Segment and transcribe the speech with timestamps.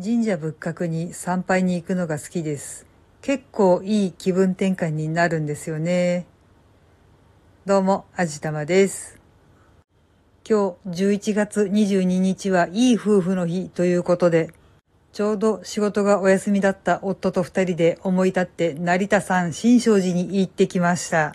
[0.00, 2.86] 神社仏閣に参拝に行くのが好きです。
[3.20, 6.24] 結構いい気分転換になるんですよね。
[7.66, 9.18] どうも、あじたまです。
[10.48, 14.52] 今日11月22日はいい夫婦の日ということで、
[15.12, 21.34] ちょうど仕事がお休みだった夫と二人で思い立って成田山新勝寺に行ってきました。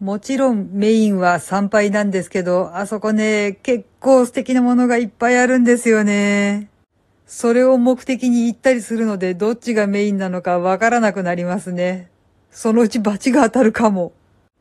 [0.00, 6.69] もちろんメインは参拝なんですけど、あそこね、結構素敵なものがいっぱいあるんですよね。
[7.32, 12.10] それを目的に行ったりするので、どっちがメインなのかわからなくなりますね。
[12.50, 14.12] そのうち罰が当たるかも。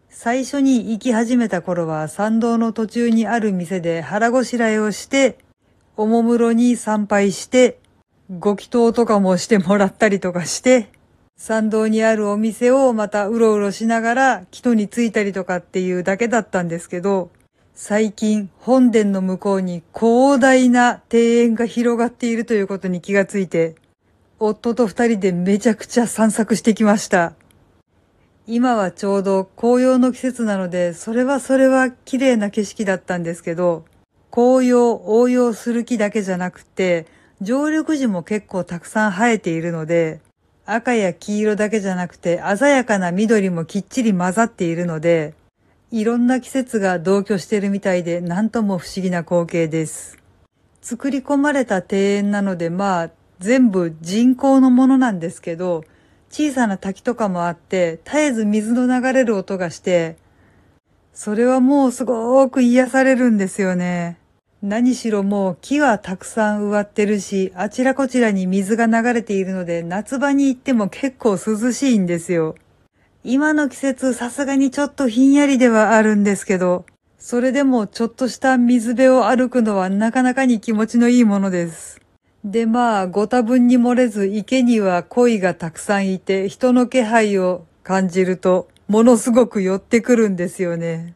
[0.07, 5.39] 最初に行き始めた頃は参道の途中にある店で腹ごしらえをして、
[5.97, 7.79] おもむろに参拝して、
[8.37, 10.89] ご祈祷とかもしてもらったりとかして、
[11.37, 17.31] 参道にあるお店をまたうろうろしながら祈祷に着いたりとかっていうだけだったんですけど、
[17.81, 23.75] 最近本殿の向こうに広大な庭園が広がっているということに気がついて、
[24.37, 27.35] 夫と二人でめちゃくちゃ散策してきました。
[28.45, 33.85] 今はちょうど紅葉の季節なので、それはそれは綺麗な景色だったんですけど、
[34.29, 37.05] 紅葉、応用する木だけじゃなくて、
[37.39, 40.19] 常緑樹も結構たくさん生えているので、
[40.65, 45.33] 赤や黄色だけじゃなくて鮮やかな緑もきっちり混ざっているので、
[45.91, 50.19] いろんな季節が同居しているみたいで何とも不思議な光景です。
[50.83, 55.83] 作り込まれた庭園なのでまあ全部人工のものなんですけど、
[56.29, 60.17] 小さな滝とかもあって絶えず水の流れる音がして、
[61.11, 64.19] それはもうすごく癒されるんですよね。
[64.61, 72.53] 何しろもう木はたくさん植わってるし、あちらこちらに水が流れているので、夏場に行っても結構涼しいんですよ。
[73.25, 76.85] 今の季節さすがにちょっとひんやりではあるんですけど、
[77.17, 81.99] それでもちょっとした水辺を歩くのはなかなかに気持ちのいいものです。
[82.45, 91.13] でまあ、ご多分に漏れず池には鯉がたくさんいて、人の気配を感じると、ものすごく寄ってくるんですよね。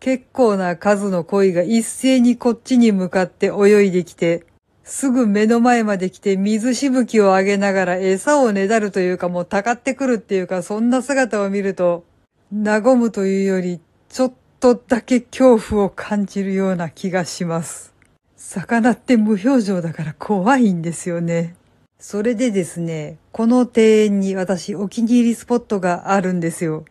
[0.00, 4.46] 結構な数の鯉が一斉にこっちに向かって泳いできて、
[4.84, 12.04] すぐ目の前まで来て水しぶきを上げながら餌をねだるというかもうたかってくるっていうかそんな姿を見ると、
[12.52, 17.92] 和むというよりちょっとだけ恐怖を感じるような気がします。
[18.36, 21.54] 魚って無表情だから怖いんですよね。
[21.98, 26.84] それでですね、この庭園に私お気に入りスポットがあるんですよ。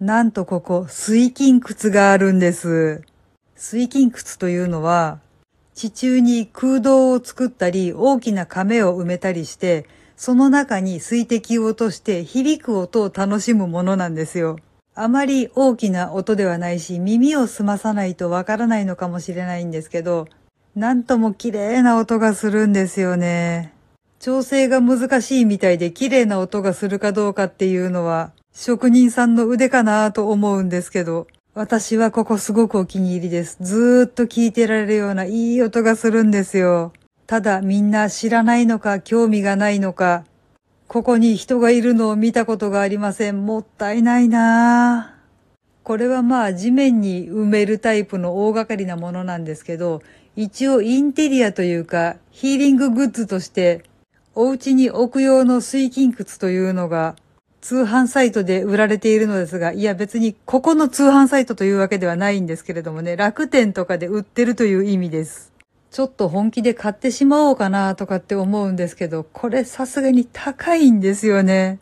[0.00, 3.02] なんとここ、水金窟があるんです。
[3.54, 5.20] 水金窟というのは、
[5.74, 9.86] 地中に空洞を作ったり、大きな亀を埋めたりして、
[10.16, 14.58] その中に水滴を落として響く音を楽しむものなんですよ。
[14.94, 20.28] あまり大きな音ではないし、耳を澄まさないとわからないのかもしれないんですけど、
[20.74, 23.72] なんとも綺麗な音がするんですよね。
[24.18, 33.58] 調整が難しいみたいで綺麗な音がするかどうかっていうのは、職人さんの腕かなと思うんですけど、私はここすごくお気に入りです。
[33.60, 36.92] ずーっと聞いてられるようないい音がするんですよ。
[37.26, 40.24] ただみんな知らないのか興味がないのか、
[40.86, 43.46] ここに人がいるのを見たことがありません。
[43.46, 45.20] もったいないなぁ。
[45.82, 50.02] これはまあ地面に埋めるタイプの大掛かりなものなんですけど、
[50.36, 53.82] 一応インテリアというかヒーリンググッズとして、
[54.36, 57.16] お家に置く用の水金窟というのが
[57.60, 65.52] 通販サイトで売られているのですが、いや別にここの通販サイトというわけではないんですけれどもね、楽天とかで売ってるという意味です。
[65.90, 71.80] ちょっと本気で買ってしまおうかなとかって思うんですけど、これさすがに高いんですよね。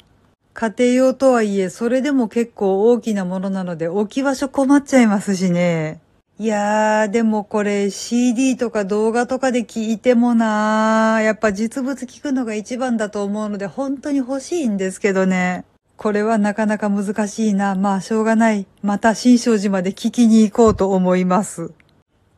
[0.55, 6.01] 家庭用とはいえ、それでも結構大きなものなので置き場所困っちゃいますしね。
[6.41, 15.65] いやー、でもこれ CD とか動画とかで聞いてもなー、やっぱ実物聞くのが一番だと思うので本当に欲しいんですけどね。
[15.97, 17.75] これはなかなか難しいな。
[17.75, 18.67] まあしょうがない。
[18.83, 21.73] また新勝寺まで聞きに行こうと思います。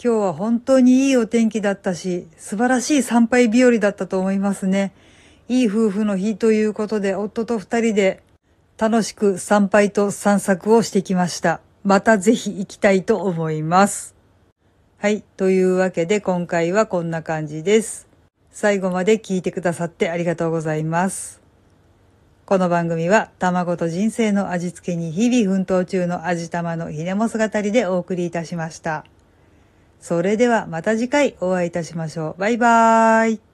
[0.02, 4.94] 今日は本当にいいお天気だったし、素晴らしい参拝日和だったと思いますね。
[5.50, 8.22] いい夫婦の日ということで夫と二人で
[8.78, 11.60] 楽しく参拝と散策をしてきました。
[11.82, 14.15] またぜひ行きたいと思います。
[14.98, 15.22] はい。
[15.36, 18.06] というわけで今回はこんな感じです。
[18.50, 21.41] 最後まで聞いてくださってありがとうございます。
[22.44, 29.06] この番組は卵と人生の味付けに日々奮闘中の味玉のひねも姿りでお送りいたしました。
[30.00, 32.41] それではまた次回お会いいたしましょう。
[32.41, 33.49] バイバーイ。